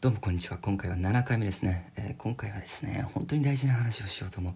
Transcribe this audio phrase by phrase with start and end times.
[0.00, 0.58] どうもこんにちは。
[0.58, 4.54] 今回は7回目ですね、えー、今回はですね本当に大事な話をしようと思う。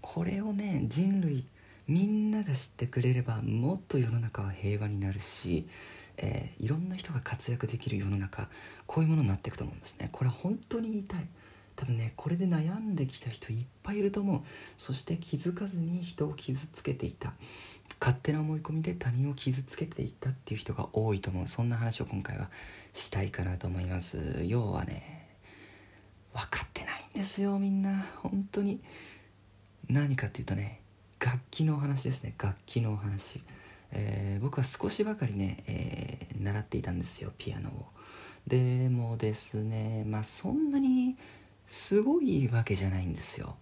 [0.00, 1.44] これをね人類
[1.88, 5.66] みんなが知ってくれればもっと世の中は平和になるし、
[6.16, 8.48] えー、いろんな人が活躍できる世の中
[8.86, 10.10] こういうものになっていくと思うんですね。
[10.12, 11.26] これは本当に言いたい。
[11.76, 14.40] 多分ねこれで悩んできた人いっぱいいると思う。
[14.76, 17.32] そして気づかずに人を傷つけていた。
[18.00, 21.48] 勝手な思い込みで他人を傷つけていったっていう人が多いと思う。
[21.48, 22.50] そんな話を今回は
[22.92, 24.42] したいかなと思います。
[24.44, 25.28] 要はね
[26.32, 28.06] 分かってないんですよみんな。
[28.22, 28.80] 本当に。
[29.88, 30.80] 何かっていうとね
[31.20, 32.34] 楽器のお話ですね。
[32.38, 33.42] 楽器のお話、
[33.92, 37.86] えー、僕は少しばかりね、えー、習っていたんですよピアノを。
[38.46, 41.16] でもですねまあそんなに
[41.68, 43.56] すごいわけじゃないんですよ。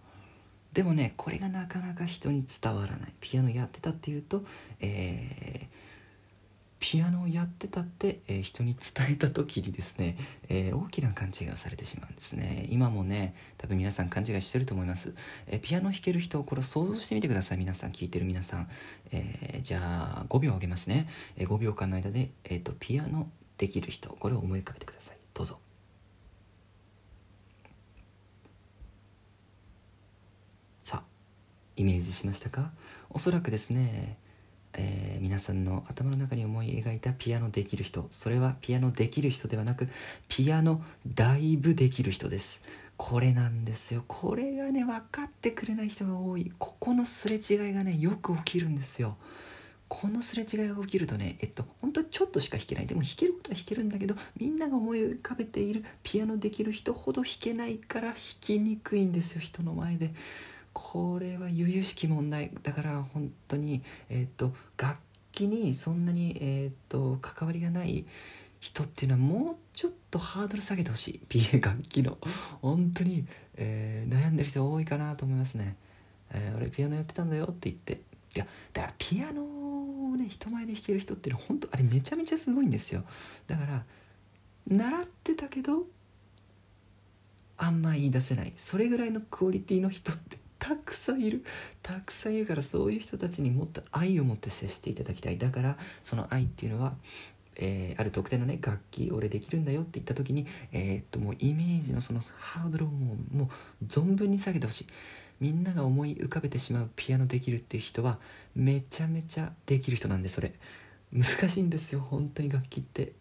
[0.73, 3.13] でもねこれがなかなか人に伝わらない。
[3.19, 4.43] ピアノやってたっていうと、
[4.79, 5.75] えー、
[6.79, 10.17] ピアノをやってたって、えー、人に伝えた時にですね、
[10.49, 12.67] えー、大きな勘違いをされてしまうんですね。
[12.69, 15.15] 今もね多分皆さん勘違いしてると思います、
[15.47, 17.57] えピアノ弾ける人これを想像してみてください。
[17.59, 18.69] 皆さん聞いてる皆さん、
[19.11, 21.07] えじゃあ5秒あげますね、
[21.37, 25.59] え5秒間の間で、えーとピアノできる人これを思い浮かべてくださいどうぞ
[31.75, 32.71] イメージしましたか？
[33.09, 34.17] おそらくですね、
[34.73, 39.87] えー、皆さんの頭の中に思い描いたピアノできる人それはピアノできる人ではなく
[40.27, 42.63] ピアノだいぶできる人です。
[42.95, 44.03] これなんですよ。
[44.07, 46.51] これがね分かってくれない人が多い。
[46.59, 49.17] ここのすれ違いがねよく起きるんですよ。
[49.87, 52.87] このすれ違いが起きるとねえっと本当ちょっとしか弾けない。
[52.87, 60.13] でも弾けることは弾けるんだけどみんなが思い浮かべているピアノできる人ほど弾けないから弾きにくいんですよ人の前で。
[60.73, 64.99] これは由々しき問題だから本当に、えーと、楽
[65.31, 68.05] 器にそんなに、えーと、関わりがない
[68.59, 71.21] 人っていうのはもうちょっとハードル下げてほしい。
[71.29, 72.17] PA 楽器の。
[72.61, 73.25] 本当に、
[73.55, 75.75] えー、悩んでる人多いかなと思いますね、
[76.31, 78.01] えー、俺ピアノやってたんだよって言って。
[78.35, 83.03] いやだからピアノをね人前で弾ける人っていうのは本当あれめちゃめちゃすごいんですよ。
[83.47, 83.83] だから
[84.67, 85.83] 習ってたけど
[87.57, 88.53] あんま言い出せない。
[88.55, 91.43] それぐらいのクオリティの人ってたくさんいる。
[91.81, 95.37] たくさんいるからそういう人たちにもっと愛を持って接していただきたい。
[95.37, 96.93] だからその愛っていうのは
[97.57, 103.49] えー、ある特定のね楽器俺できるんだよって言った時に、えー、っともうイメージのそのハードルをもうも
[103.81, 104.87] う存分に下げてほしい。
[105.41, 108.17] みんなが思い浮かべてしまうピアノできるっていう人は
[108.55, 110.53] めちゃめちゃできる人なんでそれ。
[111.11, 113.11] 難しいんですよ本当に楽器って。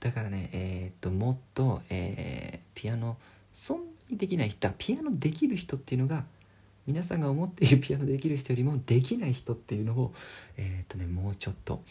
[0.00, 3.18] だからねえー、っともっと、えピアノ
[3.52, 6.24] そんなにできない人はピアノできる人っていうのが
[6.86, 10.14] 皆さんが思っているピアノできる人よりもできない人っていうのを
[10.56, 11.82] えっ、ー、とねもうちょっと、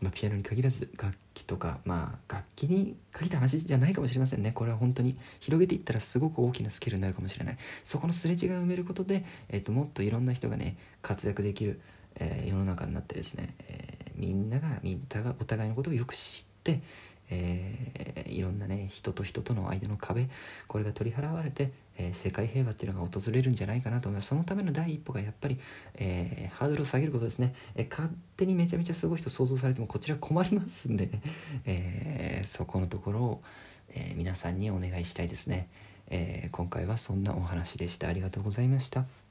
[0.00, 4.52] まあ、ピアノに限らず楽器とかまあ楽器に限った話じゃないかもしれませんね。
[4.52, 7.58] これは本当に広げていったらすごく大きなスキルになるかもしれない。
[7.84, 11.80] そこのすれ違いを埋めることで、えーと、もっといろんな人がね活躍できる、
[12.16, 16.82] えー、世の中になってですね、え、みんながみんながお互いのことをよく知って
[17.32, 20.28] えー、いろんなね人と人との間の壁
[20.68, 24.28] これが取り払われて、えー、世界平和っていうのが訪れるんじゃないかなと思います。
[24.28, 25.58] そのための第一歩がやっぱり、
[25.94, 31.22] えー、ハードルを下げることですね、え勝手にめちゃめちゃすごい人想像されてもこちら困りますんでね、
[31.64, 33.42] えそこのところを、
[33.94, 35.68] え皆さんにお願いしたいですね、
[36.08, 38.08] え今回はそんなお話でした。
[38.08, 39.21] ありがとうございました。